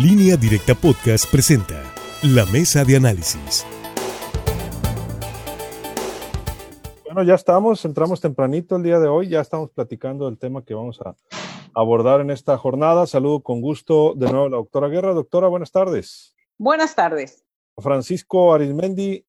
[0.00, 1.82] Línea Directa Podcast presenta
[2.22, 3.66] La Mesa de Análisis.
[7.04, 10.72] Bueno, ya estamos, entramos tempranito el día de hoy, ya estamos platicando del tema que
[10.72, 11.14] vamos a
[11.74, 13.06] abordar en esta jornada.
[13.06, 15.12] Saludo con gusto de nuevo a la doctora Guerra.
[15.12, 16.34] Doctora, buenas tardes.
[16.56, 17.44] Buenas tardes.
[17.76, 19.26] Francisco Arismendi.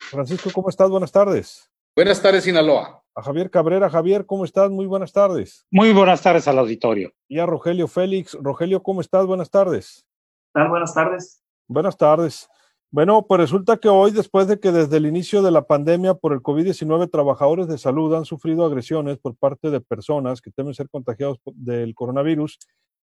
[0.00, 0.90] Francisco, ¿cómo estás?
[0.90, 1.70] Buenas tardes.
[1.94, 3.05] Buenas tardes, Sinaloa.
[3.18, 3.88] A Javier Cabrera.
[3.88, 4.70] Javier, ¿cómo estás?
[4.70, 5.66] Muy buenas tardes.
[5.70, 7.14] Muy buenas tardes al auditorio.
[7.28, 8.36] Y a Rogelio Félix.
[8.42, 9.24] Rogelio, ¿cómo estás?
[9.24, 10.06] Buenas tardes.
[10.52, 10.68] tal?
[10.68, 11.42] Buenas tardes.
[11.66, 12.46] Buenas tardes.
[12.90, 16.34] Bueno, pues resulta que hoy, después de que desde el inicio de la pandemia por
[16.34, 20.90] el COVID-19, trabajadores de salud han sufrido agresiones por parte de personas que temen ser
[20.90, 22.58] contagiados del coronavirus,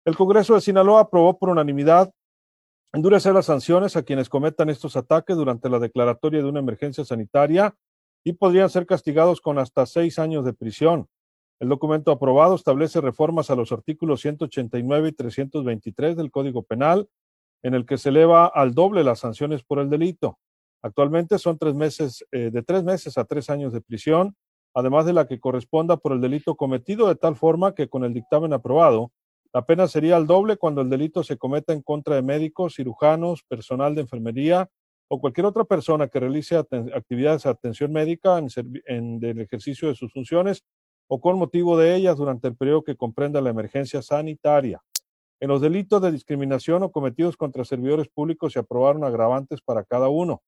[0.05, 2.11] el Congreso de Sinaloa aprobó por unanimidad
[2.93, 7.75] endurecer las sanciones a quienes cometan estos ataques durante la declaratoria de una emergencia sanitaria
[8.25, 11.07] y podrían ser castigados con hasta seis años de prisión.
[11.59, 17.07] El documento aprobado establece reformas a los artículos 189 y 323 del Código Penal,
[17.63, 20.39] en el que se eleva al doble las sanciones por el delito.
[20.81, 24.35] Actualmente son tres meses, eh, de tres meses a tres años de prisión,
[24.73, 28.13] además de la que corresponda por el delito cometido, de tal forma que con el
[28.13, 29.11] dictamen aprobado,
[29.53, 33.43] la pena sería el doble cuando el delito se cometa en contra de médicos, cirujanos,
[33.43, 34.69] personal de enfermería
[35.07, 40.11] o cualquier otra persona que realice actividades de atención médica en, el ejercicio de sus
[40.11, 40.63] funciones
[41.07, 44.81] o con motivo de ellas durante el periodo que comprenda la emergencia sanitaria.
[45.39, 50.09] En los delitos de discriminación o cometidos contra servidores públicos se aprobaron agravantes para cada
[50.09, 50.41] uno.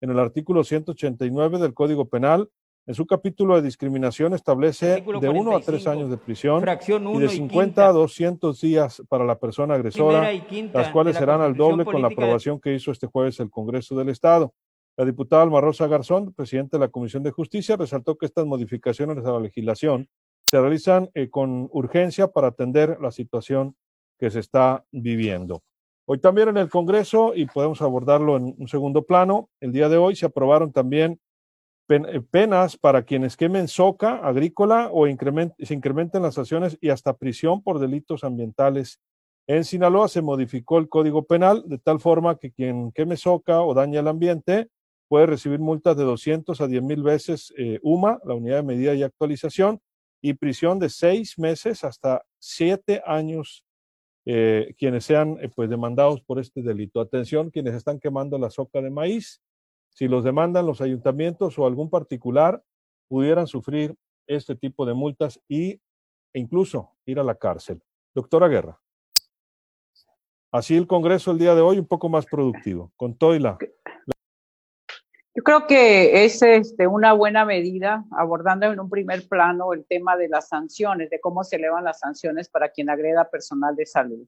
[0.00, 2.48] En el artículo 189 del Código Penal,
[2.86, 7.28] en su capítulo de discriminación establece de uno a tres años de prisión y de
[7.28, 10.30] 50 a 200 días para la persona agresora,
[10.72, 14.10] las cuales serán al doble con la aprobación que hizo este jueves el Congreso del
[14.10, 14.52] Estado.
[14.96, 19.24] La diputada Alma Rosa Garzón, presidenta de la Comisión de Justicia, resaltó que estas modificaciones
[19.24, 20.08] a la legislación
[20.42, 23.76] se realizan eh, con urgencia para atender la situación
[24.18, 25.62] que se está viviendo.
[26.06, 29.96] Hoy también en el Congreso, y podemos abordarlo en un segundo plano, el día de
[29.96, 31.18] hoy se aprobaron también
[31.88, 37.62] eh, penas para quienes quemen soca agrícola o se incrementen las sanciones y hasta prisión
[37.62, 39.00] por delitos ambientales.
[39.46, 43.74] En Sinaloa se modificó el Código Penal de tal forma que quien queme soca o
[43.74, 44.68] daña el ambiente
[45.08, 48.94] puede recibir multas de 200 a 10 mil veces eh, UMA, la unidad de medida
[48.94, 49.80] y actualización,
[50.22, 53.62] y prisión de seis meses hasta siete años
[54.24, 56.98] eh, quienes sean pues demandados por este delito.
[56.98, 59.42] Atención, quienes están quemando la soca de maíz,
[59.94, 62.62] si los demandan los ayuntamientos o algún particular,
[63.08, 63.96] pudieran sufrir
[64.26, 65.72] este tipo de multas y,
[66.32, 67.80] e incluso ir a la cárcel.
[68.14, 68.78] Doctora Guerra.
[70.52, 73.58] Así el Congreso el día de hoy un poco más productivo, con Toila.
[75.36, 80.16] Yo creo que es este, una buena medida, abordando en un primer plano el tema
[80.16, 84.24] de las sanciones, de cómo se elevan las sanciones para quien agreda personal de salud.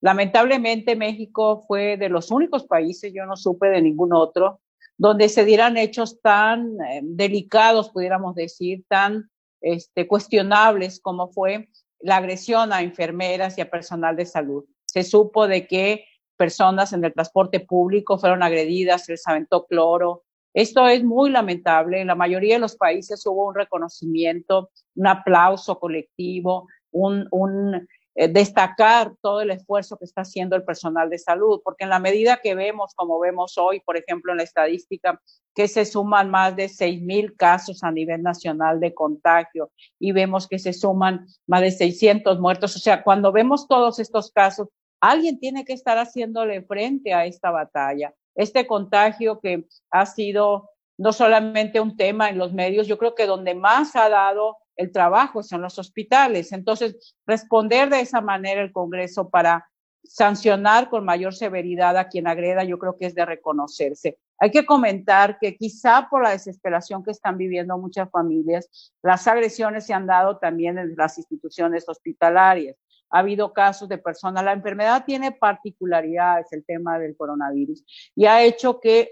[0.00, 4.60] Lamentablemente México fue de los únicos países, yo no supe de ningún otro,
[4.98, 9.30] donde se dieran hechos tan eh, delicados, pudiéramos decir, tan
[9.60, 11.68] este, cuestionables como fue
[12.00, 14.64] la agresión a enfermeras y a personal de salud.
[14.84, 16.04] Se supo de que
[16.36, 20.24] personas en el transporte público fueron agredidas, se les aventó cloro.
[20.54, 22.00] Esto es muy lamentable.
[22.00, 27.86] En la mayoría de los países hubo un reconocimiento, un aplauso colectivo, un, un
[28.18, 31.98] eh, destacar todo el esfuerzo que está haciendo el personal de salud, porque en la
[31.98, 35.20] medida que vemos, como vemos hoy, por ejemplo, en la estadística,
[35.54, 40.48] que se suman más de 6 mil casos a nivel nacional de contagio y vemos
[40.48, 42.74] que se suman más de 600 muertos.
[42.74, 44.68] O sea, cuando vemos todos estos casos,
[44.98, 48.14] alguien tiene que estar haciéndole frente a esta batalla.
[48.34, 53.26] Este contagio que ha sido no solamente un tema en los medios, yo creo que
[53.26, 56.52] donde más ha dado el trabajo son los hospitales.
[56.52, 59.68] Entonces, responder de esa manera el Congreso para
[60.04, 64.18] sancionar con mayor severidad a quien agreda, yo creo que es de reconocerse.
[64.38, 69.86] Hay que comentar que quizá por la desesperación que están viviendo muchas familias, las agresiones
[69.86, 72.76] se han dado también en las instituciones hospitalarias.
[73.10, 77.84] Ha habido casos de personas, la enfermedad tiene particularidades, el tema del coronavirus,
[78.14, 79.08] y ha hecho que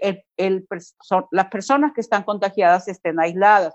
[1.31, 3.73] las personas que están contagiadas estén aisladas.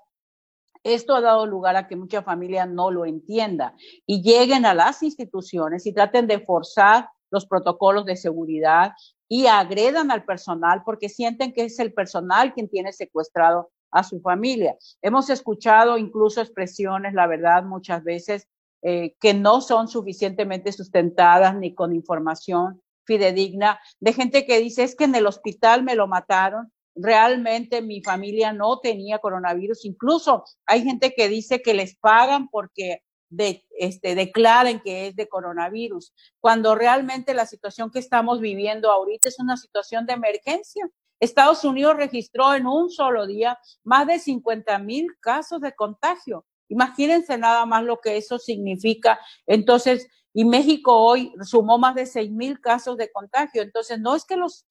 [0.82, 3.74] Esto ha dado lugar a que mucha familia no lo entienda
[4.06, 8.92] y lleguen a las instituciones y traten de forzar los protocolos de seguridad
[9.28, 14.20] y agredan al personal porque sienten que es el personal quien tiene secuestrado a su
[14.20, 14.76] familia.
[15.02, 18.48] Hemos escuchado incluso expresiones, la verdad, muchas veces
[18.82, 24.94] eh, que no son suficientemente sustentadas ni con información fidedigna de gente que dice es
[24.94, 29.84] que en el hospital me lo mataron realmente mi familia no tenía coronavirus.
[29.84, 35.28] Incluso hay gente que dice que les pagan porque de, este, declaren que es de
[35.28, 40.88] coronavirus, cuando realmente la situación que estamos viviendo ahorita es una situación de emergencia.
[41.20, 46.44] Estados Unidos registró en un solo día más de 50 mil casos de contagio.
[46.69, 49.20] Imagínense nada más lo que eso significa.
[49.46, 53.62] Entonces, y México hoy sumó más de 6 mil casos de contagio.
[53.62, 54.64] Entonces, no es que los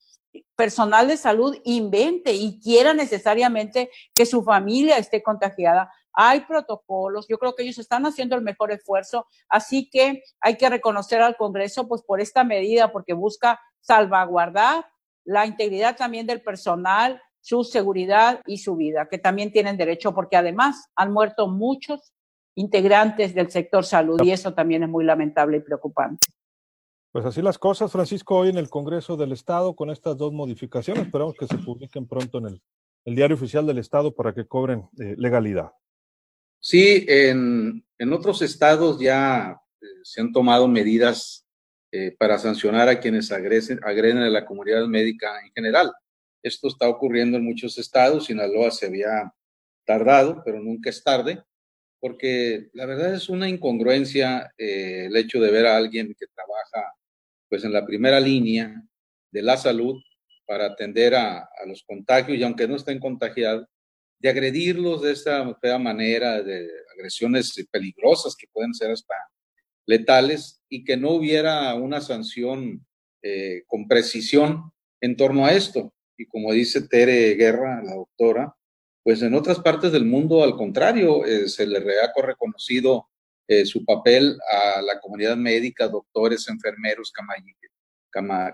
[0.55, 5.91] personal de salud invente y quiera necesariamente que su familia esté contagiada.
[6.13, 10.69] Hay protocolos, yo creo que ellos están haciendo el mejor esfuerzo, así que hay que
[10.69, 14.85] reconocer al Congreso pues por esta medida, porque busca salvaguardar
[15.23, 20.37] la integridad también del personal, su seguridad y su vida, que también tienen derecho, porque
[20.37, 22.13] además han muerto muchos
[22.55, 26.27] integrantes del sector salud y eso también es muy lamentable y preocupante.
[27.11, 31.05] Pues así las cosas, Francisco, hoy en el Congreso del Estado con estas dos modificaciones.
[31.05, 32.61] Esperamos que se publiquen pronto en
[33.05, 35.71] el, diario oficial del Estado para que cobren eh, legalidad.
[36.59, 37.83] Sí, en,
[38.13, 41.47] otros estados ya eh, se han tomado medidas
[41.91, 45.91] eh, para sancionar a quienes agresen, agreden a la comunidad médica en general.
[46.43, 48.25] Esto está ocurriendo en muchos estados.
[48.25, 49.33] Sinaloa se había
[49.83, 51.41] tardado, pero nunca es tarde
[51.99, 56.93] porque la verdad es una incongruencia el hecho de ver a alguien que trabaja
[57.49, 58.83] pues en la primera línea
[59.31, 60.01] de la salud
[60.45, 63.67] para atender a, los contagios y aunque no estén contagiados,
[64.19, 69.13] de agredirlos de esta fea manera, de agresiones peligrosas que pueden ser hasta
[69.85, 72.85] letales y que no hubiera una sanción
[73.21, 74.71] eh, con precisión
[75.01, 75.93] en torno a esto.
[76.17, 78.55] Y como dice Tere Guerra, la doctora,
[79.03, 83.08] pues en otras partes del mundo, al contrario, eh, se le ha reconocido
[83.49, 87.11] eh, su papel a la comunidad médica, doctores, enfermeros,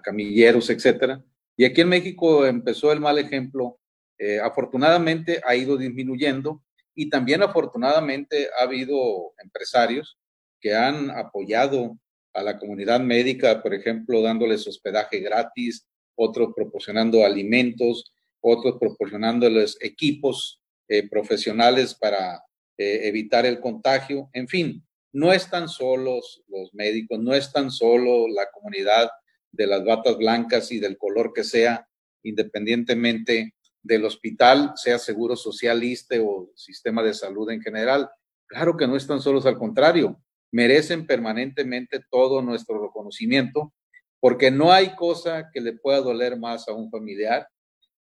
[0.01, 1.21] camilleros, etcétera.
[1.57, 3.77] Y aquí en México empezó el mal ejemplo.
[4.17, 6.63] Eh, afortunadamente ha ido disminuyendo
[6.95, 10.17] y también afortunadamente ha habido empresarios
[10.61, 11.99] que han apoyado
[12.33, 20.61] a la comunidad médica, por ejemplo, dándoles hospedaje gratis, otros proporcionando alimentos, otros proporcionándoles equipos
[20.87, 22.41] eh, profesionales para
[22.77, 24.29] evitar el contagio.
[24.33, 29.09] En fin, no están solos los médicos, no están solo la comunidad
[29.51, 31.87] de las batas blancas y del color que sea,
[32.23, 38.09] independientemente del hospital, sea seguro socialista o sistema de salud en general.
[38.47, 40.19] Claro que no están solos, al contrario,
[40.51, 43.73] merecen permanentemente todo nuestro reconocimiento,
[44.19, 47.47] porque no hay cosa que le pueda doler más a un familiar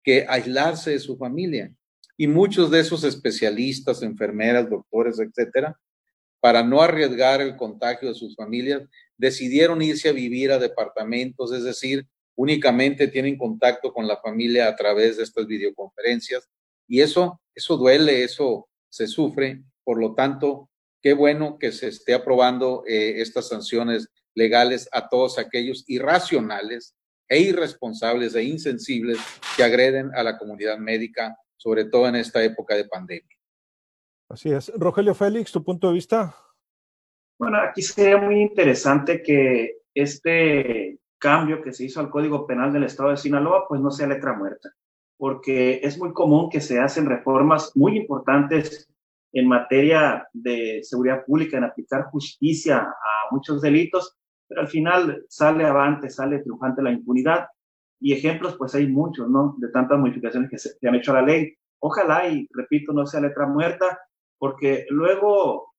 [0.04, 1.74] que aislarse de su familia.
[2.22, 5.76] Y muchos de esos especialistas, enfermeras, doctores, etcétera,
[6.40, 8.84] para no arriesgar el contagio de sus familias,
[9.18, 14.76] decidieron irse a vivir a departamentos, es decir, únicamente tienen contacto con la familia a
[14.76, 16.48] través de estas videoconferencias
[16.88, 20.70] y eso, eso duele, eso se sufre, por lo tanto,
[21.02, 26.94] qué bueno que se esté aprobando eh, estas sanciones legales a todos aquellos irracionales
[27.28, 29.18] e irresponsables e insensibles
[29.58, 33.38] que agreden a la comunidad médica, sobre todo en esta época de pandemia.
[34.28, 34.72] Así es.
[34.76, 36.36] Rogelio Félix, tu punto de vista.
[37.38, 42.86] Bueno, aquí sería muy interesante que este cambio que se hizo al Código Penal del
[42.86, 44.72] Estado de Sinaloa, pues no sea letra muerta,
[45.18, 48.92] porque es muy común que se hacen reformas muy importantes
[49.32, 54.18] en materia de seguridad pública, en aplicar justicia a muchos delitos,
[54.48, 57.46] pero al final sale avante, sale triunfante la impunidad.
[58.02, 59.56] Y ejemplos, pues hay muchos, ¿no?
[59.60, 61.54] De tantas modificaciones que se han hecho a la ley.
[61.80, 64.00] Ojalá, y repito, no sea letra muerta,
[64.38, 65.72] porque luego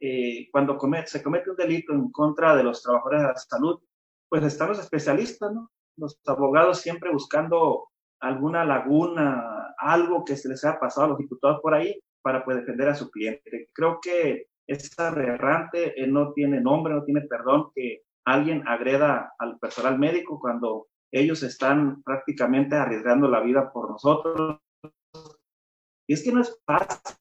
[0.00, 3.80] eh, cuando se comete un delito en contra de los trabajadores de la salud,
[4.28, 5.70] pues están los especialistas, ¿no?
[5.96, 7.88] Los abogados siempre buscando
[8.20, 12.60] alguna laguna, algo que se les haya pasado a los diputados por ahí para poder
[12.60, 13.68] defender a su cliente.
[13.72, 19.58] Creo que es aberrante, eh, no tiene nombre, no tiene perdón que alguien agreda al
[19.58, 24.58] personal médico cuando ellos están prácticamente arriesgando la vida por nosotros.
[26.08, 27.16] Y es que no es fácil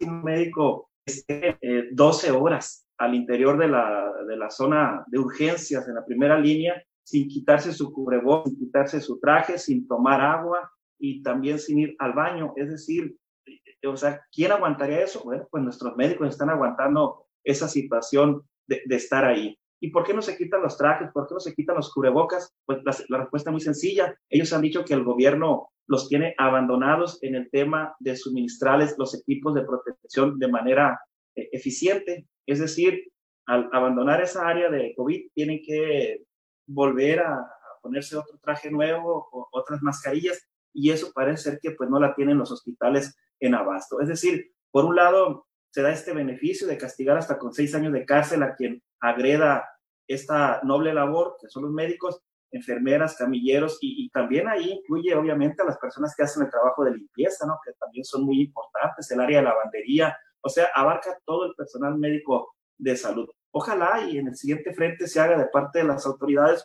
[0.00, 1.58] un médico esté
[1.92, 6.38] 12 eh, horas al interior de la, de la zona de urgencias en la primera
[6.38, 11.80] línea sin quitarse su cubrebocas, sin quitarse su traje, sin tomar agua y también sin
[11.80, 12.52] ir al baño.
[12.56, 15.22] Es decir, eh, o sea, ¿quién aguantaría eso?
[15.24, 19.58] Bueno, pues nuestros médicos están aguantando esa situación de, de estar ahí.
[19.82, 21.10] ¿Y por qué no se quitan los trajes?
[21.12, 22.54] ¿Por qué no se quitan los cubrebocas?
[22.64, 24.16] Pues la, la, respuesta es muy sencilla.
[24.30, 29.12] Ellos han dicho que el gobierno los tiene abandonados en el tema de suministrarles los
[29.12, 31.00] equipos de protección de manera
[31.34, 32.28] eh, eficiente.
[32.46, 33.10] Es decir,
[33.46, 36.22] al abandonar esa área de COVID, tienen que
[36.64, 37.44] volver a,
[37.82, 42.14] ponerse otro traje nuevo o otras mascarillas y eso parece ser que pues no la
[42.14, 44.00] tienen los hospitales en abasto.
[44.00, 47.92] Es decir, por un lado, se da este beneficio de castigar hasta con seis años
[47.92, 49.68] de cárcel a quien agreda
[50.12, 55.66] esta noble labor, que son los médicos, enfermeras, camilleros, y, también ahí incluye obviamente a
[55.66, 57.58] las personas que hacen el trabajo de limpieza, ¿no?
[57.64, 61.96] que también son muy importantes, el área de lavandería, o sea, abarca todo el personal
[61.98, 63.28] médico de salud.
[63.52, 66.64] Ojalá y en el siguiente frente se haga de parte de las autoridades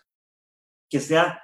[0.90, 1.42] que sea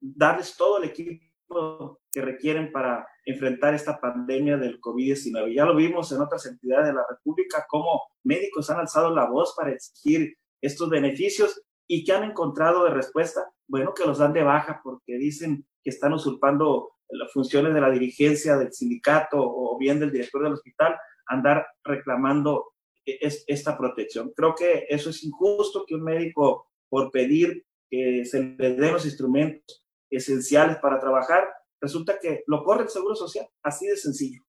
[0.00, 5.54] darles todo el equipo que requieren para enfrentar esta pandemia del COVID-19.
[5.54, 9.54] Ya lo vimos en otras entidades de la República, cómo médicos han alzado la voz
[9.56, 14.42] para exigir estos beneficios y que han encontrado de respuesta, bueno, que los dan de
[14.42, 19.98] baja porque dicen que están usurpando las funciones de la dirigencia del sindicato o bien
[19.98, 20.96] del director del hospital,
[21.26, 22.72] andar reclamando
[23.06, 24.32] e-, esta protección.
[24.36, 29.06] Creo que eso es injusto que un médico, por pedir que se le den los
[29.06, 31.48] instrumentos esenciales para trabajar,
[31.80, 34.42] resulta que lo corre el Seguro Social, así de sencillo.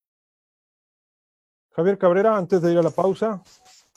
[1.72, 3.42] Javier Cabrera, antes de ir a la pausa.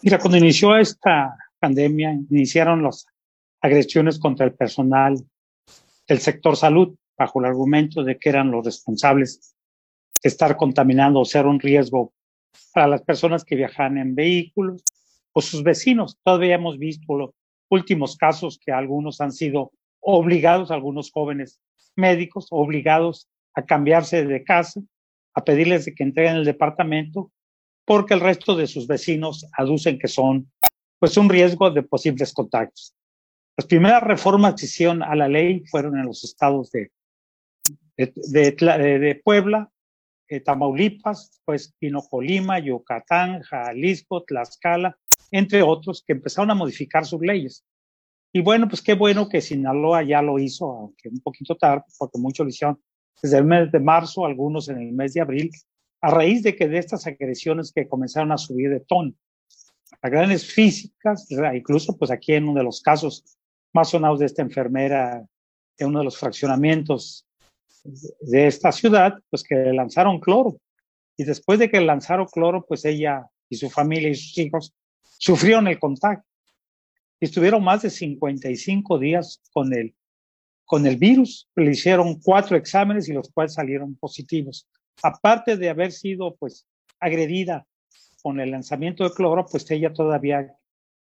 [0.02, 3.06] Mira, cuando inició esta pandemia, iniciaron las
[3.60, 5.14] agresiones contra el personal
[6.08, 9.54] del sector salud, bajo el argumento de que eran los responsables
[10.22, 12.12] de estar contaminando o ser un riesgo
[12.74, 14.82] para las personas que viajan en vehículos
[15.32, 16.18] o sus vecinos.
[16.24, 17.30] Todavía hemos visto los
[17.70, 21.60] últimos casos que algunos han sido obligados, algunos jóvenes
[21.94, 24.80] médicos, obligados a cambiarse de casa,
[25.34, 27.30] a pedirles que entreguen el departamento,
[27.84, 30.50] porque el resto de sus vecinos aducen que son
[31.02, 32.94] pues un riesgo de posibles contagios.
[33.56, 36.92] Las primeras reformas que hicieron a la ley fueron en los estados de,
[37.96, 39.68] de, Puebla,
[40.28, 41.74] eh, Tamaulipas, pues
[42.08, 44.96] Colima, Yucatán, Jalisco, Tlaxcala,
[45.32, 47.64] entre otros, que empezaron a modificar sus leyes.
[48.32, 52.20] Y bueno, pues qué bueno que Sinaloa ya lo hizo, aunque un poquito tarde, porque
[52.20, 52.80] muchos lo hicieron
[53.20, 55.50] desde el mes de marzo, algunos en el mes de abril,
[56.00, 59.14] a raíz de que de estas agresiones que comenzaron a subir de tono.
[60.00, 63.24] Agresiones físicas, incluso pues aquí en uno de los casos
[63.72, 65.24] más sonados de esta enfermera,
[65.78, 67.26] en uno de los fraccionamientos
[67.84, 70.56] de esta ciudad, pues que lanzaron cloro.
[71.16, 74.72] Y después de que lanzaron cloro, pues ella y su familia y sus hijos
[75.18, 76.24] sufrieron el contagio.
[77.20, 79.94] Y estuvieron más de 55 días con el,
[80.64, 81.48] con el virus.
[81.54, 84.66] Le hicieron cuatro exámenes y los cuales salieron positivos.
[85.02, 86.66] Aparte de haber sido pues
[86.98, 87.66] agredida
[88.22, 90.56] con el lanzamiento de cloro, pues ella todavía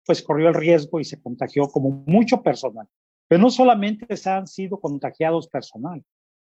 [0.07, 2.89] pues corrió el riesgo y se contagió como mucho personal.
[3.29, 6.03] Pero no solamente han sido contagiados personal,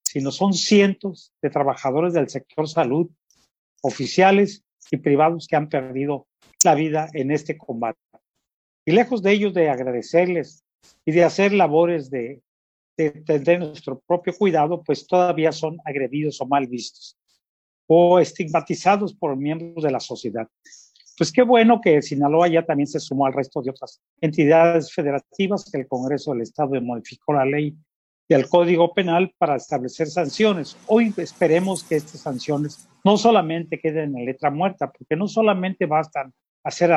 [0.04, 3.10] sino son cientos de trabajadores del sector salud,
[3.82, 6.28] oficiales y privados que han perdido
[6.64, 8.00] la vida en este combate.
[8.86, 10.64] Y lejos de ellos de agradecerles
[11.06, 12.42] y de hacer labores de,
[12.98, 17.18] de nuestro propio cuidado, pues todavía son agredidos o mal vistos
[17.88, 20.48] o estigmatizados por miembros de la sociedad.
[21.18, 25.70] Pues qué bueno que Sinaloa ya también se sumó al resto de otras entidades federativas,
[25.72, 27.76] que el Congreso del Estado modificó la ley
[28.34, 30.76] al Código Penal para establecer sanciones.
[30.88, 36.34] Hoy esperemos que estas sanciones no solamente queden en letra muerta, porque no solamente bastan
[36.64, 36.92] hacer,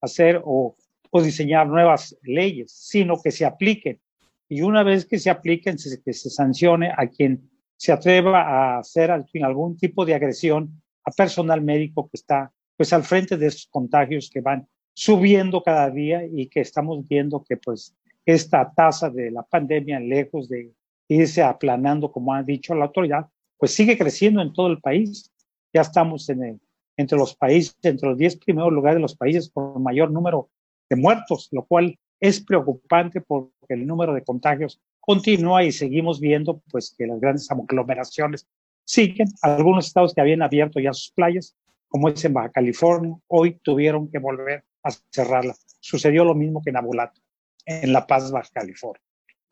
[0.00, 0.76] hacer o,
[1.10, 4.00] o diseñar nuevas leyes, sino que se apliquen.
[4.48, 7.49] Y una vez que se apliquen, que se sancione a quien
[7.80, 13.04] se atreva a hacer algún tipo de agresión a personal médico que está pues al
[13.04, 17.96] frente de esos contagios que van subiendo cada día y que estamos viendo que pues
[18.26, 20.74] esta tasa de la pandemia, lejos de
[21.08, 25.32] irse aplanando, como ha dicho la autoridad, pues sigue creciendo en todo el país.
[25.72, 26.60] Ya estamos en
[26.98, 30.50] entre los países, entre los 10 primeros lugares de los países con mayor número
[30.90, 36.62] de muertos, lo cual es preocupante porque el número de contagios continúa y seguimos viendo
[36.70, 38.46] pues que las grandes aglomeraciones
[38.84, 39.28] siguen.
[39.42, 41.56] Algunos estados que habían abierto ya sus playas,
[41.88, 45.54] como es en Baja California, hoy tuvieron que volver a cerrarla.
[45.80, 47.20] Sucedió lo mismo que en Abulato
[47.66, 49.02] en La Paz, Baja California.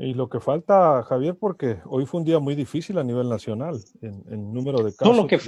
[0.00, 3.80] Y lo que falta, Javier, porque hoy fue un día muy difícil a nivel nacional
[4.00, 5.16] en, número de casos.
[5.16, 5.38] No, lo que,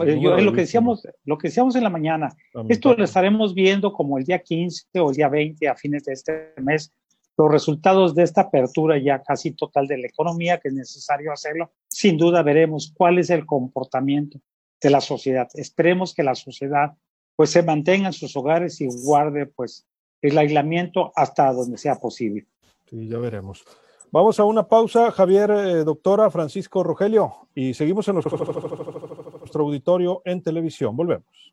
[0.43, 2.35] lo que decíamos, lo que decíamos en la mañana,
[2.69, 6.15] esto lo estaremos viendo como el día 15 o el día 20 a fines de
[6.15, 6.93] este mes,
[7.37, 11.73] los resultados de esta apertura ya casi total de la economía, que es necesario hacerlo.
[11.89, 14.39] Sin duda veremos cuál es el comportamiento
[14.81, 15.49] de la sociedad.
[15.55, 16.93] Esperemos que la sociedad
[17.37, 19.87] pues se mantenga en sus hogares y guarde pues
[20.21, 22.47] el aislamiento hasta donde sea posible.
[22.89, 23.65] Sí, ya veremos.
[24.13, 30.43] Vamos a una pausa, Javier, eh, doctora Francisco Rogelio, y seguimos en nuestro auditorio en
[30.43, 30.97] televisión.
[30.97, 31.53] Volvemos.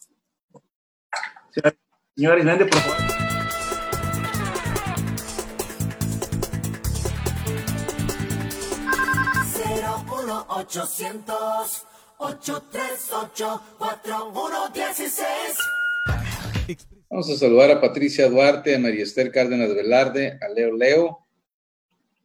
[2.15, 3.26] Señora Hernández, por favor.
[10.57, 11.85] Ochocientos
[12.17, 15.57] 838 4116
[17.09, 21.19] Vamos a saludar a Patricia Duarte, a María Esther Cárdenas Velarde, a Leo Leo.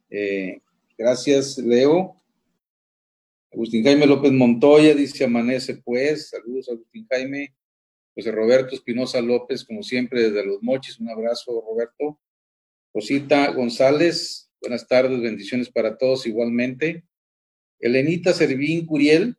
[0.09, 0.61] Eh,
[0.97, 2.19] gracias, Leo.
[3.53, 6.29] Agustín Jaime López Montoya dice amanece pues.
[6.29, 7.53] Saludos, Agustín Jaime.
[8.15, 10.99] José Roberto Espinosa López, como siempre, desde Los Mochis.
[10.99, 12.19] Un abrazo, Roberto.
[12.93, 17.05] Rosita González, buenas tardes, bendiciones para todos igualmente.
[17.83, 19.35] Elenita Servín Curiel,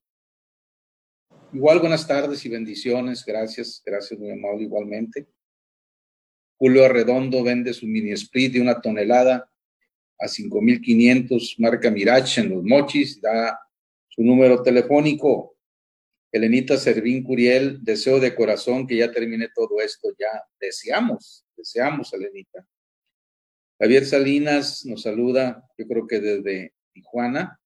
[1.55, 5.27] igual buenas tardes y bendiciones, gracias, gracias, muy amable igualmente.
[6.59, 9.51] Julio Arredondo vende su mini split de una tonelada
[10.19, 13.59] a 5.500, marca Mirage en Los Mochis, da
[14.09, 15.57] su número telefónico
[16.31, 20.29] Elenita Servín Curiel, deseo de corazón que ya termine todo esto, ya
[20.61, 22.69] deseamos, deseamos, Elenita.
[23.81, 27.59] Javier Salinas nos saluda, yo creo que desde Tijuana.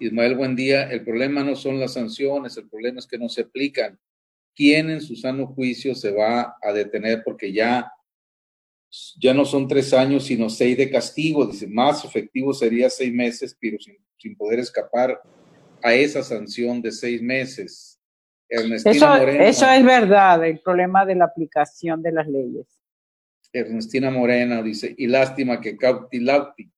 [0.00, 0.90] Ismael, buen día.
[0.90, 3.98] El problema no son las sanciones, el problema es que no se aplican.
[4.54, 7.22] ¿Quién en su sano juicio se va a detener?
[7.24, 7.92] Porque ya,
[9.18, 11.46] ya no son tres años, sino seis de castigo.
[11.46, 15.20] Dice, más efectivo sería seis meses, pero sin, sin poder escapar
[15.82, 18.00] a esa sanción de seis meses.
[18.48, 22.66] Ernestina eso, Morena, eso es verdad, el problema de la aplicación de las leyes.
[23.52, 26.70] Ernestina Morena dice, y lástima que cauti lauti.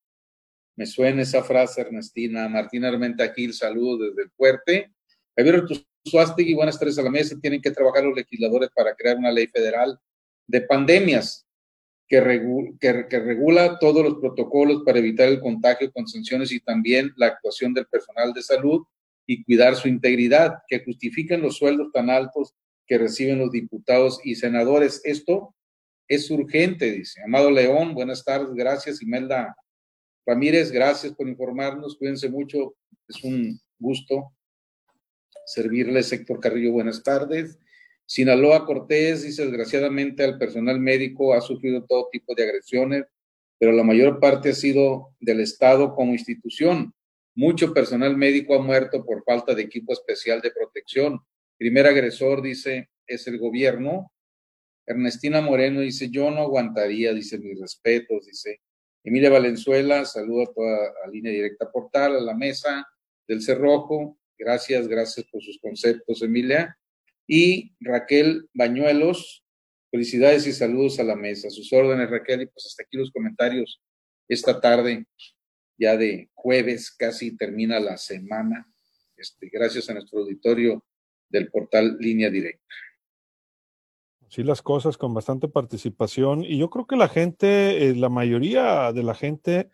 [0.75, 2.49] Me suena esa frase, Ernestina.
[2.49, 4.91] Martina Armentaquil, saludos desde el fuerte.
[5.35, 5.63] Javier
[6.03, 7.35] Suástegui, buenas tardes a la mesa.
[7.39, 9.99] Tienen que trabajar los legisladores para crear una ley federal
[10.47, 11.45] de pandemias
[12.07, 12.19] que,
[12.79, 17.73] que, regula todos los protocolos para evitar el contagio con sanciones y también la actuación
[17.73, 18.83] del personal de salud
[19.25, 22.53] y cuidar su integridad, que justifiquen los sueldos tan altos
[22.85, 25.01] que reciben los diputados y senadores.
[25.03, 25.55] Esto
[26.07, 27.21] es urgente, dice.
[27.23, 29.01] Amado León, buenas tardes, gracias.
[29.01, 29.55] Imelda
[30.25, 32.75] Ramírez, gracias por informarnos, cuídense mucho,
[33.07, 34.33] es un gusto
[35.45, 36.11] servirles.
[36.11, 37.59] Héctor Carrillo, buenas tardes.
[38.05, 43.05] Sinaloa Cortés dice, desgraciadamente al personal médico ha sufrido todo tipo de agresiones,
[43.57, 46.93] pero la mayor parte ha sido del Estado como institución.
[47.35, 51.19] Mucho personal médico ha muerto por falta de equipo especial de protección.
[51.57, 54.11] Primer agresor, dice, es el gobierno.
[54.85, 58.61] Ernestina Moreno dice, yo no aguantaría, dice, mis respetos, dice.
[59.03, 62.87] Emilia Valenzuela, saludo a toda la línea directa portal, a la mesa
[63.27, 64.17] del Cerrojo.
[64.37, 66.77] Gracias, gracias por sus conceptos, Emilia.
[67.27, 69.43] Y Raquel Bañuelos,
[69.91, 71.49] felicidades y saludos a la mesa.
[71.49, 73.81] Sus órdenes, Raquel, y pues hasta aquí los comentarios
[74.29, 75.05] esta tarde,
[75.77, 78.65] ya de jueves, casi termina la semana.
[79.17, 80.83] Este, gracias a nuestro auditorio
[81.29, 82.73] del portal Línea Directa.
[84.33, 88.91] Sí, las cosas con bastante participación y yo creo que la gente, eh, la mayoría
[88.91, 89.69] de la gente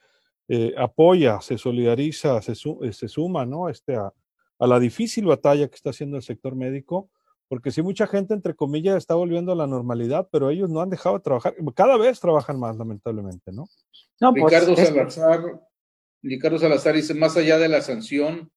[0.50, 3.70] eh, apoya, se solidariza, se, eh, se suma, ¿no?
[3.70, 4.12] Este, a,
[4.60, 7.10] a, la difícil batalla que está haciendo el sector médico
[7.48, 10.90] porque sí mucha gente, entre comillas, está volviendo a la normalidad, pero ellos no han
[10.90, 11.56] dejado de trabajar.
[11.74, 13.64] Cada vez trabajan más, lamentablemente, ¿no?
[14.20, 15.62] no pues, Ricardo, Salazar,
[16.22, 18.52] Ricardo Salazar dice, más allá de la sanción,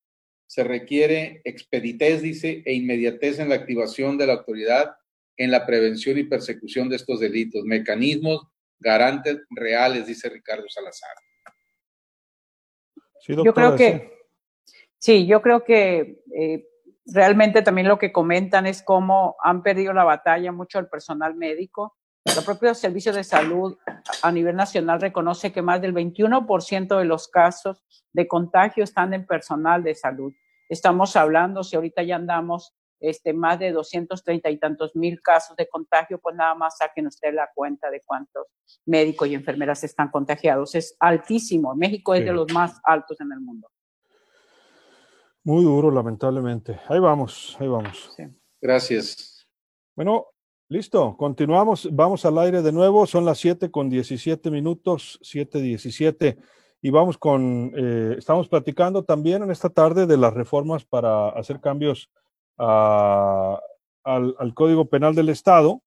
[0.49, 4.97] se requiere expeditez, dice, e inmediatez en la activación de la autoridad
[5.37, 8.43] en la prevención y persecución de estos delitos, mecanismos
[8.79, 11.15] garantes reales, dice Ricardo Salazar.
[13.27, 14.13] yo creo que,
[14.99, 16.67] sí, yo creo que eh,
[17.07, 21.97] realmente también lo que comentan es cómo han perdido la batalla mucho el personal médico.
[22.25, 23.77] El propio Servicio de Salud
[24.23, 29.27] a nivel nacional reconoce que más del 21% de los casos de contagio están en
[29.27, 30.33] personal de salud.
[30.69, 35.69] Estamos hablando, si ahorita ya andamos este, más de 230 y tantos mil casos de
[35.69, 38.47] contagio, pues nada más saquen usted la cuenta de cuántos
[38.87, 40.75] médicos y enfermeras están contagiados.
[40.75, 41.75] Es altísimo.
[41.75, 43.69] México es de los más altos en el mundo.
[45.45, 46.79] Muy duro, lamentablemente.
[46.89, 48.15] Ahí vamos, ahí vamos.
[48.61, 49.45] Gracias.
[49.97, 50.29] Bueno,
[50.69, 51.89] listo, continuamos.
[51.91, 53.07] Vamos al aire de nuevo.
[53.07, 56.39] Son las 7 con 17 minutos, 7.17.
[56.81, 61.61] Y vamos con, eh, estamos platicando también en esta tarde de las reformas para hacer
[61.61, 62.09] cambios
[62.63, 65.83] al, Código Penal del Estado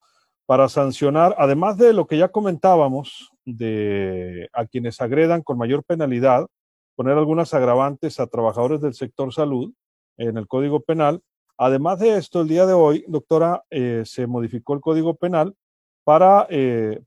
[0.46, 6.48] para sancionar, además de lo que ya comentábamos, de a quienes agredan con mayor penalidad,
[6.96, 9.74] poner algunas agravantes a trabajadores del sector salud
[10.18, 11.22] en el Código Penal.
[11.58, 15.56] Además de esto, el día de hoy, doctora, eh, se modificó el Código Penal
[16.04, 17.02] para, eh,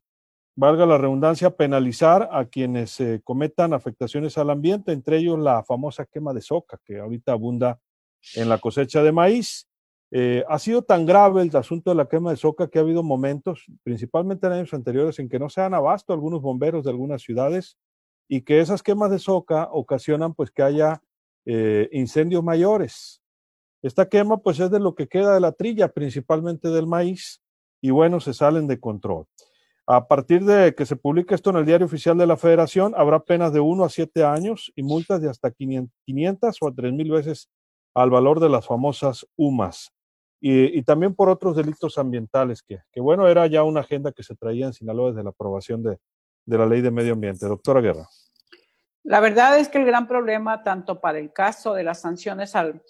[0.57, 6.07] valga la redundancia, penalizar a quienes eh, cometan afectaciones al ambiente, entre ellos la famosa
[6.07, 7.79] quema de soca, que ahorita abunda
[8.35, 9.67] en la cosecha de maíz.
[10.49, 13.67] ha sido tan grave el asunto de la quema de soca que ha habido momentos,
[13.83, 17.77] principalmente en años anteriores, en que no se han abasto algunos bomberos de algunas ciudades
[18.29, 21.03] y que esas quemas de soca ocasionan pues que haya
[21.47, 23.23] eh, incendios mayores.
[23.83, 27.41] Esta quema pues es de lo que queda de la trilla, principalmente del maíz,
[27.81, 29.27] y bueno, se salen de control.
[29.87, 33.21] A partir de que se publique esto en el diario oficial de la federación, habrá
[33.21, 37.11] penas de 1 a 7 años y multas de hasta 500 o a 3 mil
[37.11, 37.49] veces
[38.01, 39.93] al valor de las famosas UMAS.
[40.41, 44.67] Y, también por otros delitos ambientales, que, bueno, era ya una agenda que se traía
[44.67, 45.99] en Sinaloa desde la aprobación de,
[46.47, 47.47] de la ley de medio ambiente.
[47.47, 48.09] Doctora Guerra.
[49.03, 52.83] La verdad es que el gran problema, tanto para el caso de las sanciones al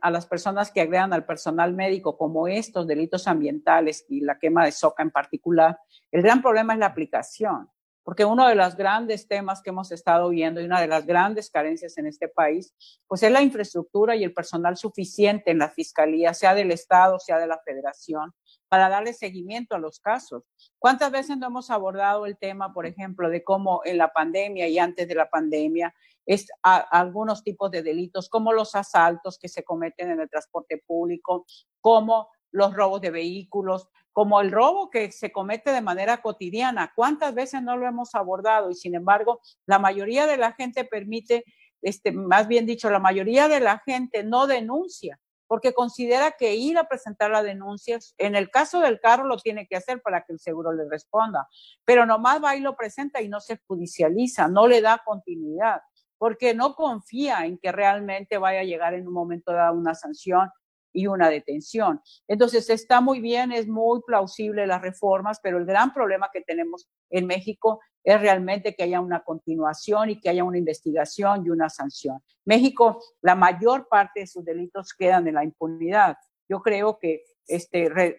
[0.00, 4.64] a las personas que agregan al personal médico, como estos delitos ambientales y la quema
[4.64, 5.78] de soca en particular,
[6.10, 7.68] el gran problema es la aplicación
[8.04, 11.50] porque uno de los grandes temas que hemos estado viendo y una de las grandes
[11.50, 12.74] carencias en este país,
[13.06, 17.38] pues es la infraestructura y el personal suficiente en la fiscalía, sea del Estado, sea
[17.38, 18.34] de la Federación,
[18.68, 20.44] para darle seguimiento a los casos.
[20.78, 24.78] ¿Cuántas veces no hemos abordado el tema, por ejemplo, de cómo en la pandemia y
[24.78, 30.10] antes de la pandemia es algunos tipos de delitos, como los asaltos que se cometen
[30.10, 31.46] en el transporte público,
[31.80, 36.92] como los robos de vehículos, como el robo que se comete de manera cotidiana.
[36.94, 38.70] ¿Cuántas veces no lo hemos abordado?
[38.70, 41.44] Y sin embargo, la mayoría de la gente permite,
[41.80, 45.18] este, más bien dicho, la mayoría de la gente no denuncia
[45.52, 49.66] porque considera que ir a presentar la denuncia, en el caso del carro lo tiene
[49.66, 51.46] que hacer para que el seguro le responda,
[51.84, 55.82] pero nomás va y lo presenta y no se judicializa, no le da continuidad,
[56.16, 60.48] porque no confía en que realmente vaya a llegar en un momento dado una sanción
[60.92, 62.00] y una detención.
[62.28, 66.88] Entonces, está muy bien, es muy plausible las reformas, pero el gran problema que tenemos
[67.10, 71.68] en México es realmente que haya una continuación y que haya una investigación y una
[71.68, 72.18] sanción.
[72.44, 76.16] México, la mayor parte de sus delitos quedan en la impunidad.
[76.48, 78.18] Yo creo que este,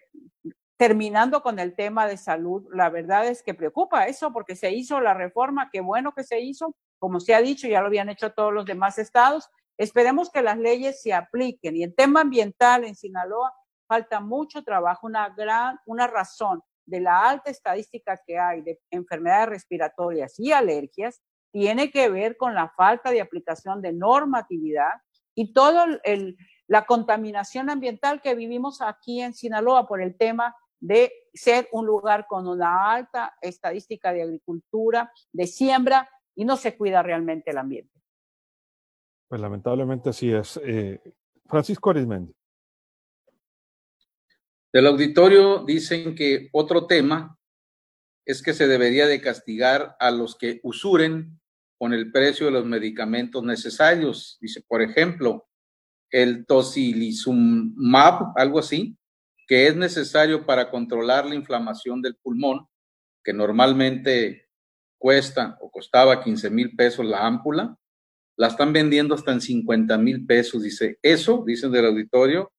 [0.76, 5.00] terminando con el tema de salud, la verdad es que preocupa eso porque se hizo
[5.00, 8.32] la reforma, qué bueno que se hizo, como se ha dicho, ya lo habían hecho
[8.32, 11.76] todos los demás estados, Esperemos que las leyes se apliquen.
[11.76, 13.52] Y en tema ambiental en Sinaloa
[13.86, 19.48] falta mucho trabajo, una gran, una razón de la alta estadística que hay de enfermedades
[19.48, 24.92] respiratorias y alergias tiene que ver con la falta de aplicación de normatividad
[25.36, 25.86] y toda
[26.66, 32.26] la contaminación ambiental que vivimos aquí en Sinaloa por el tema de ser un lugar
[32.26, 37.93] con una alta estadística de agricultura, de siembra y no se cuida realmente el ambiente.
[39.28, 40.60] Pues lamentablemente así es.
[40.62, 41.00] Eh,
[41.46, 42.34] Francisco Arismendi.
[44.72, 47.38] Del auditorio dicen que otro tema
[48.24, 51.40] es que se debería de castigar a los que usuren
[51.78, 54.38] con el precio de los medicamentos necesarios.
[54.40, 55.46] Dice, por ejemplo,
[56.10, 58.96] el tocilizumab, algo así,
[59.46, 62.66] que es necesario para controlar la inflamación del pulmón,
[63.22, 64.48] que normalmente
[64.98, 67.76] cuesta o costaba 15 mil pesos la ámpula,
[68.36, 70.62] la están vendiendo hasta en 50 mil pesos.
[70.62, 72.52] Dice, eso, dicen del auditorio,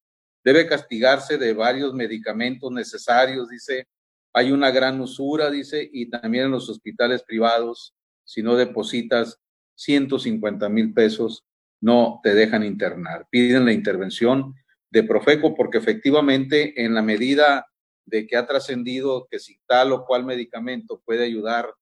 [0.43, 3.49] debe castigarse de varios medicamentos necesarios.
[3.49, 3.88] Dice,
[4.33, 9.39] hay una gran usura, dice, y también en los hospitales privados, si no depositas
[9.75, 11.43] 150 mil pesos,
[11.81, 13.27] no te dejan internar.
[13.29, 14.55] Piden la intervención
[14.89, 17.67] de Profeco porque efectivamente en la medida
[18.05, 21.73] de que ha trascendido que si tal o cual medicamento puede ayudar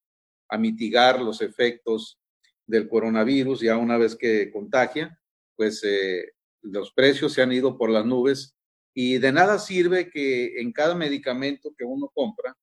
[0.49, 2.17] a mitigar los efectos
[2.65, 5.19] del coronavirus, ya una vez que contagia,
[5.55, 8.55] pues eh, los precios se han ido por las nubes
[8.93, 12.55] y de nada sirve que en cada medicamento que uno compra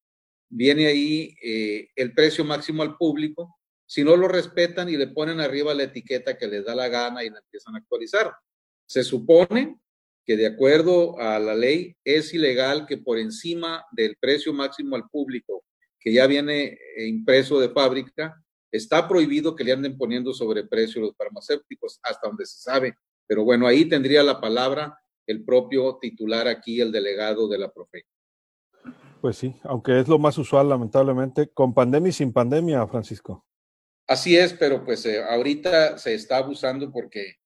[0.48, 5.40] viene ahí eh, el precio máximo al público, si no lo respetan y le ponen
[5.40, 8.32] arriba la etiqueta que les da la gana y la empiezan a actualizar.
[8.86, 9.80] Se supone
[10.24, 15.08] que de acuerdo a la ley es ilegal que por encima del precio máximo al
[15.08, 15.64] público
[16.00, 21.16] que ya viene eh, impreso de fábrica, Está prohibido que le anden poniendo sobreprecio los
[21.16, 22.94] farmacéuticos hasta donde se sabe,
[23.26, 28.04] pero bueno, ahí tendría la palabra el propio titular aquí, el delegado de la Profe.
[29.20, 33.44] Pues sí, aunque es lo más usual, lamentablemente, con pandemia y sin pandemia, Francisco.
[34.09, 37.37] Así es, pero pues eh, ahorita se está abusando porque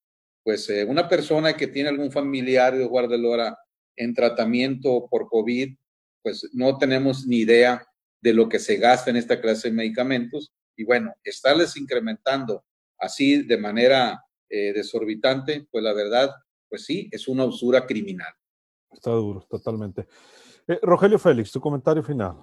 [0.43, 3.59] pues eh, una persona que tiene algún familiar de guardelora
[3.97, 5.77] en tratamiento por COVID,
[6.23, 7.87] pues no tenemos ni idea
[8.21, 12.65] de lo que se gasta en esta clase de medicamentos y bueno, estarles incrementando
[12.99, 16.31] así de manera eh, desorbitante, pues la verdad,
[16.69, 18.33] pues sí, es una usura criminal.
[18.91, 20.07] Está duro, totalmente.
[20.67, 22.37] Eh, Rogelio Félix, tu comentario final.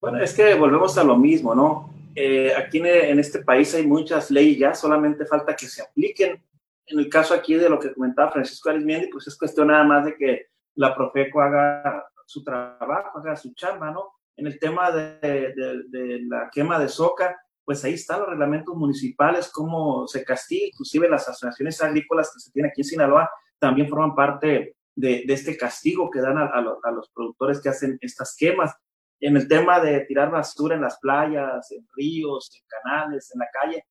[0.00, 1.94] Bueno, es que volvemos a lo mismo, ¿no?
[2.14, 6.42] Eh, aquí en, este país hay muchas leyes ya, solamente falta que se apliquen.
[6.86, 10.04] En el caso aquí de lo que comentaba Francisco Arismendi, pues es cuestión nada más
[10.04, 14.12] de que la Profeco haga su trabajo, haga su chamba, ¿no?
[14.36, 17.36] En el tema de, de la quema de soca,
[17.68, 22.50] pues ahí están los reglamentos municipales, cómo se castiga, inclusive las asociaciones agrícolas que se
[22.50, 27.60] tienen aquí en Sinaloa también forman parte de, este castigo que dan a, los productores
[27.60, 28.74] que hacen estas quemas.
[29.20, 33.48] En el tema de tirar basura en las playas, en ríos, en canales, en la
[33.52, 33.84] calle,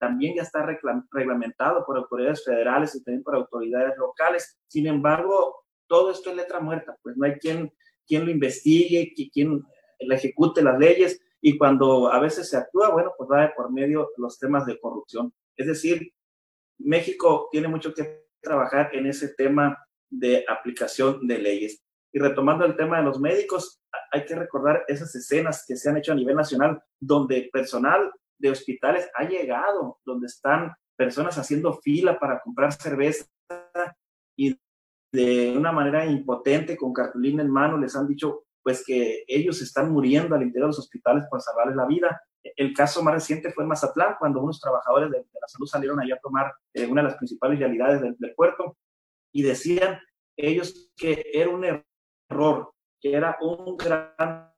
[0.00, 0.66] también ya está
[1.12, 4.58] reglamentado por autoridades federales y también por autoridades locales.
[4.66, 7.72] Sin embargo, todo esto es letra muerta, pues no hay quien,
[8.04, 9.62] quien lo investigue, quien
[10.00, 13.72] le ejecute las leyes y cuando a veces se actúa, bueno, pues va de por
[13.72, 15.32] medio los temas de corrupción.
[15.56, 16.12] Es decir,
[16.78, 19.76] México tiene mucho que trabajar en ese tema
[20.10, 21.82] de aplicación de leyes.
[22.12, 25.98] Y retomando el tema de los médicos, hay que recordar esas escenas que se han
[25.98, 32.18] hecho a nivel nacional donde personal de hospitales ha llegado, donde están personas haciendo fila
[32.18, 33.26] para comprar cerveza
[34.36, 34.58] y
[35.12, 39.92] de una manera impotente, con cartulina en mano, les han dicho pues que ellos están
[39.92, 42.20] muriendo al interior de los hospitales por salvarles la vida.
[42.42, 46.16] El caso más reciente fue en Mazatlán, cuando unos trabajadores de, la salud salieron allá
[46.16, 48.76] a tomar eh, una de las principales realidades del, puerto
[49.32, 50.00] y decían
[50.36, 54.52] ellos que era un error, que era un gran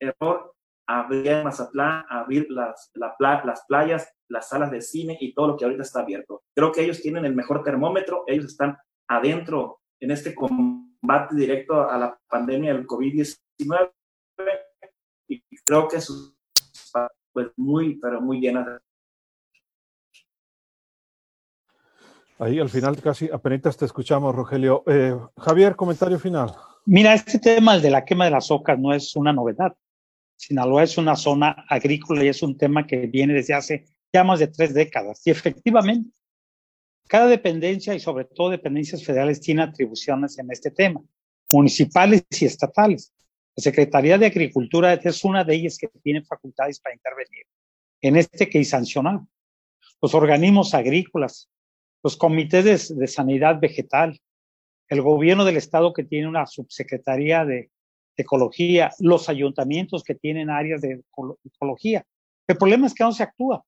[0.00, 0.54] error
[0.88, 5.82] abrir Mazatlán, abrir las, las playas, las salas de cine y todo lo que ahorita
[5.82, 6.44] está abierto.
[6.56, 10.34] Creo que ellos tienen el mejor termómetro, ellos están adentro en este
[11.30, 13.92] directo a la pandemia del COVID-19
[15.28, 16.34] y creo que eso
[17.34, 18.80] pues muy, pero muy llena
[22.38, 24.82] Ahí al final casi apenas te escuchamos, Rogelio.
[24.86, 26.52] Eh, Javier, comentario final.
[26.86, 29.76] Mira, este tema, el de la quema de las ocas, no es una novedad.
[30.36, 34.40] Sinaloa es una zona agrícola y es un tema que viene desde hace ya más
[34.40, 35.22] de tres décadas.
[35.24, 36.10] Y efectivamente,
[37.08, 41.00] cada dependencia y sobre todo dependencias federales tiene atribuciones en este tema,
[41.50, 43.12] municipales y estatales.
[43.56, 47.46] La Secretaría de Agricultura es una de ellas que tiene facultades para intervenir
[48.00, 49.20] en este que hay sancionar.
[50.02, 51.48] Los organismos agrícolas,
[52.02, 54.20] los comités de, sanidad vegetal,
[54.88, 57.70] el gobierno del estado que tiene una subsecretaría de,
[58.16, 61.02] ecología, los ayuntamientos que tienen áreas de
[61.44, 62.04] ecología.
[62.46, 63.64] El problema es que no se actúa.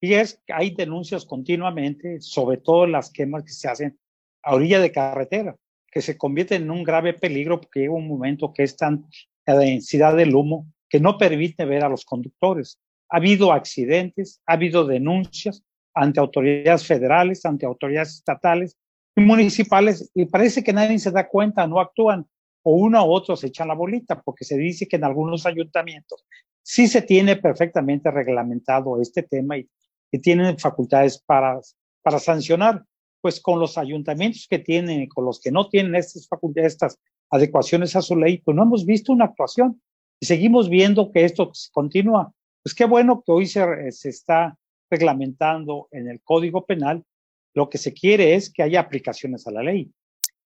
[0.00, 3.98] Y es que hay denuncias continuamente, sobre todo las quemas que se hacen
[4.42, 5.56] a orilla de carretera,
[5.90, 9.06] que se convierten en un grave peligro porque llega un momento que es tan
[9.46, 12.78] la densidad del humo que no permite ver a los conductores.
[13.08, 15.62] Ha habido accidentes, ha habido denuncias
[15.94, 18.76] ante autoridades federales, ante autoridades estatales
[19.16, 22.26] y municipales, y parece que nadie se da cuenta, no actúan,
[22.62, 26.26] o uno u otro se echan la bolita, porque se dice que en algunos ayuntamientos
[26.62, 29.68] sí se tiene perfectamente reglamentado este tema y
[30.10, 31.60] que tienen facultades para,
[32.02, 32.84] para sancionar,
[33.20, 36.98] pues con los ayuntamientos que tienen y con los que no tienen estas facultades, estas
[37.30, 39.80] adecuaciones a su ley, pues no hemos visto una actuación
[40.20, 42.32] y seguimos viendo que esto continúa.
[42.62, 44.56] Pues qué bueno que hoy se, se está
[44.90, 47.04] reglamentando en el Código Penal.
[47.54, 49.90] Lo que se quiere es que haya aplicaciones a la ley,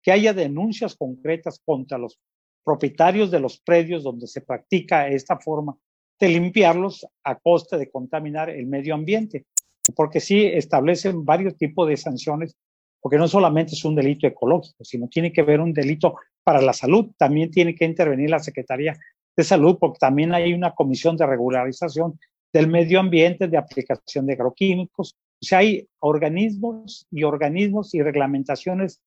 [0.03, 2.19] que haya denuncias concretas contra los
[2.65, 5.77] propietarios de los predios donde se practica esta forma
[6.21, 9.47] de limpiarlos a costa de contaminar el medio ambiente,
[9.97, 12.57] porque sí establecen varios tipos de sanciones,
[13.01, 16.75] porque no solamente es un delito ecológico, sino tiene que ver un delito para la
[16.75, 18.99] salud, también tiene que intervenir la Secretaría
[19.35, 22.19] de Salud, porque también hay una comisión de regularización
[22.53, 29.01] del medio ambiente, de aplicación de agroquímicos, o sea, hay organismos y organismos y reglamentaciones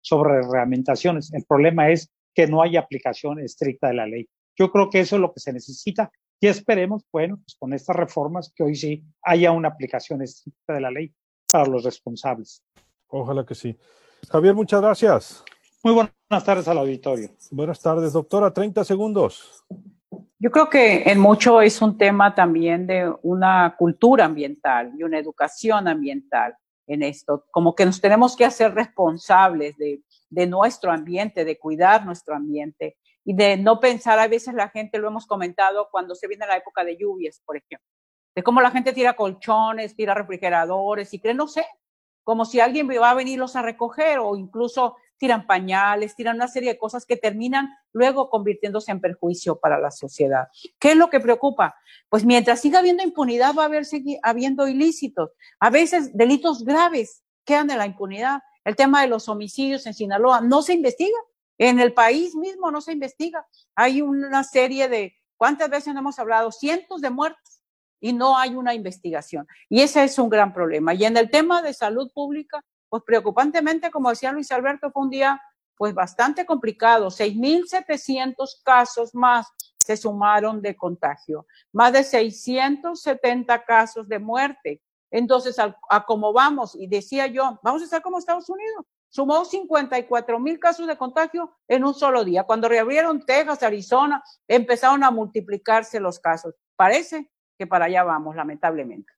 [0.00, 1.32] sobre reglamentaciones.
[1.32, 4.28] El problema es que no hay aplicación estricta de la ley.
[4.58, 7.96] Yo creo que eso es lo que se necesita y esperemos, bueno, pues con estas
[7.96, 11.14] reformas que hoy sí haya una aplicación estricta de la ley
[11.50, 12.62] para los responsables.
[13.08, 13.76] Ojalá que sí.
[14.28, 15.44] Javier, muchas gracias.
[15.82, 17.30] Muy buenas tardes al auditorio.
[17.50, 18.52] Buenas tardes, doctora.
[18.52, 19.64] 30 segundos.
[20.38, 25.18] Yo creo que en mucho es un tema también de una cultura ambiental y una
[25.18, 26.54] educación ambiental
[26.86, 32.04] en esto, como que nos tenemos que hacer responsables de, de nuestro ambiente, de cuidar
[32.04, 32.96] nuestro ambiente
[33.26, 36.56] y de no pensar, a veces la gente lo hemos comentado cuando se viene la
[36.56, 37.88] época de lluvias, por ejemplo,
[38.36, 41.66] de cómo la gente tira colchones, tira refrigeradores y cree, no sé,
[42.22, 46.74] como si alguien va a venirlos a recoger o incluso tiran pañales, tiran una serie
[46.74, 50.46] de cosas que terminan luego convirtiéndose en perjuicio para la sociedad.
[50.78, 51.74] ¿Qué es lo que preocupa?
[52.08, 53.84] Pues mientras siga habiendo impunidad va a haber
[54.22, 58.40] habiendo ilícitos, a veces delitos graves quedan en la impunidad.
[58.64, 61.18] El tema de los homicidios en Sinaloa no se investiga.
[61.58, 63.46] En el país mismo no se investiga.
[63.74, 66.52] Hay una serie de, ¿cuántas veces hemos hablado?
[66.52, 67.62] Cientos de muertos
[68.00, 69.46] y no hay una investigación.
[69.68, 70.94] Y ese es un gran problema.
[70.94, 75.10] Y en el tema de salud pública, pues preocupantemente, como decía Luis Alberto, fue un
[75.10, 75.40] día
[75.76, 77.08] pues bastante complicado.
[77.08, 79.46] 6.700 casos más
[79.78, 84.82] se sumaron de contagio, más de 670 casos de muerte.
[85.10, 88.84] Entonces, a, a vamos, y decía yo, vamos a estar como Estados Unidos,
[89.16, 92.44] sumó 54 mil casos de contagio en un solo día.
[92.44, 96.54] Cuando reabrieron Texas, Arizona, empezaron a multiplicarse los casos.
[96.76, 99.10] Parece que para allá vamos, lamentablemente.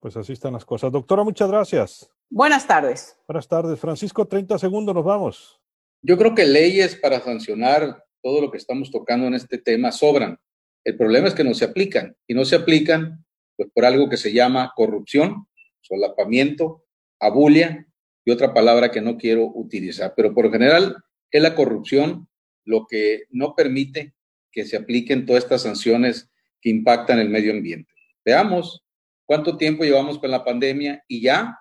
[0.00, 0.90] Pues así están las cosas.
[0.90, 2.10] Doctora, muchas gracias.
[2.30, 3.18] Buenas tardes.
[3.28, 3.78] Buenas tardes.
[3.78, 5.60] Francisco, 30 segundos, nos vamos.
[6.00, 10.38] Yo creo que leyes para sancionar todo lo que estamos tocando en este tema sobran.
[10.84, 14.16] El problema es que no se aplican y no se aplican pues, por algo que
[14.16, 15.46] se llama corrupción,
[15.82, 16.86] solapamiento,
[17.20, 17.87] abulia
[18.24, 20.14] y otra palabra que no quiero utilizar.
[20.16, 20.96] Pero por general
[21.30, 22.28] es la corrupción
[22.64, 24.14] lo que no permite
[24.52, 27.92] que se apliquen todas estas sanciones que impactan el medio ambiente.
[28.24, 28.84] Veamos
[29.24, 31.58] cuánto tiempo llevamos con la pandemia y ya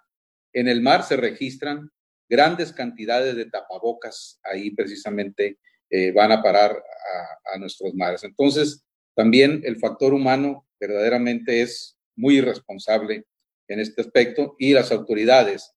[0.54, 1.90] en el mar se registran
[2.30, 8.24] grandes cantidades de tapabocas ahí precisamente eh, van a parar a, a, nuestros mares.
[8.24, 13.26] Entonces, también el factor humano verdaderamente es muy irresponsable
[13.70, 15.77] en este aspecto y las autoridades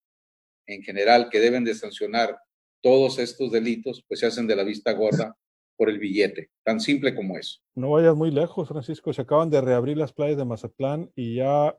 [0.70, 2.36] en general que deben de sancionar
[2.82, 5.36] todos estos delitos, pues se hacen de la vista gorda
[5.76, 7.58] por el billete, tan simple como eso.
[7.74, 11.74] No vayas muy lejos, Francisco, se acaban de reabrir las playas de Mazatlán y ya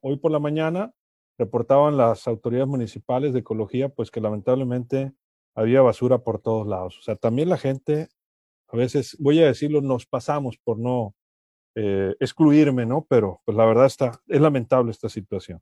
[0.00, 0.92] hoy por la mañana
[1.38, 5.12] reportaban las autoridades municipales de ecología, pues que lamentablemente
[5.54, 6.98] había basura por todos lados.
[6.98, 8.08] O sea, también la gente,
[8.68, 11.14] a veces, voy a decirlo, nos pasamos por no
[11.76, 13.06] eh, excluirme, ¿no?
[13.08, 15.60] Pero pues la verdad está, es lamentable esta situación.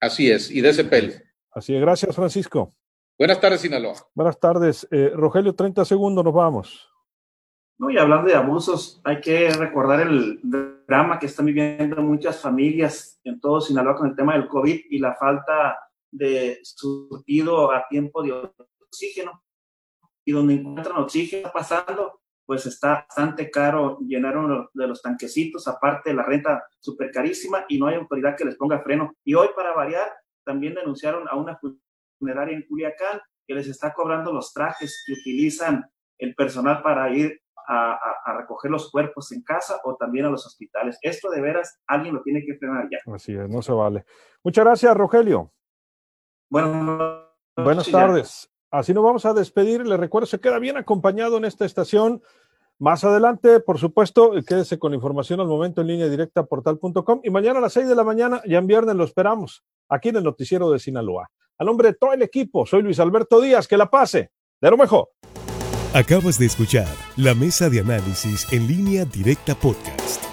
[0.00, 1.12] Así es, y de ese pelo.
[1.52, 2.74] Así es, gracias Francisco.
[3.18, 3.94] Buenas tardes, Sinaloa.
[4.14, 4.88] Buenas tardes.
[4.90, 6.90] Eh, Rogelio, 30 segundos, nos vamos.
[7.78, 13.20] No, y hablando de abusos, hay que recordar el drama que están viviendo muchas familias
[13.24, 15.78] en todo Sinaloa con el tema del COVID y la falta
[16.10, 19.42] de surtido a tiempo de oxígeno.
[20.24, 26.10] Y donde encuentran oxígeno pasando, pues está bastante caro llenar uno de los tanquecitos, aparte
[26.10, 29.14] de la renta súper carísima y no hay autoridad que les ponga freno.
[29.24, 30.08] Y hoy, para variar,
[30.44, 31.58] también denunciaron a una
[32.18, 35.84] funeraria en Culiacán que les está cobrando los trajes que utilizan
[36.18, 40.44] el personal para ir a, a, recoger los cuerpos en casa o también a los
[40.46, 40.98] hospitales.
[41.02, 42.98] Esto de veras alguien lo tiene que frenar ya.
[43.12, 44.04] Así es, no se vale.
[44.42, 45.52] Muchas gracias, Rogelio.
[46.48, 48.50] Bueno, Buenas tardes.
[48.70, 49.86] Así nos vamos a despedir.
[49.86, 52.22] Le recuerdo, se queda bien acompañado en esta estación.
[52.78, 57.58] Más adelante, por supuesto, quédese con información al momento en línea directa portal.com y mañana
[57.58, 60.70] a las 6 de la mañana, ya en viernes, lo esperamos aquí en el noticiero
[60.70, 61.28] de Sinaloa.
[61.58, 64.30] A nombre de todo el equipo, soy Luis Alberto Díaz, que la pase.
[64.60, 65.10] De lo mejor.
[65.92, 70.29] Acabas de escuchar la mesa de análisis en línea directa podcast.